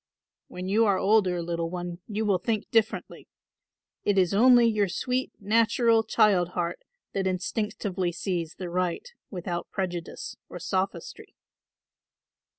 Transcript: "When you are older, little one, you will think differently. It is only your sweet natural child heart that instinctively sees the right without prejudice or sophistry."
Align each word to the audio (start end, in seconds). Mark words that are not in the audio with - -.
"When 0.47 0.67
you 0.67 0.85
are 0.87 0.97
older, 0.97 1.43
little 1.43 1.69
one, 1.69 1.99
you 2.07 2.25
will 2.25 2.39
think 2.39 2.67
differently. 2.71 3.27
It 4.03 4.17
is 4.17 4.33
only 4.33 4.65
your 4.65 4.87
sweet 4.87 5.31
natural 5.39 6.03
child 6.03 6.53
heart 6.57 6.79
that 7.13 7.27
instinctively 7.27 8.11
sees 8.11 8.55
the 8.57 8.71
right 8.71 9.07
without 9.29 9.69
prejudice 9.69 10.35
or 10.49 10.57
sophistry." 10.57 11.35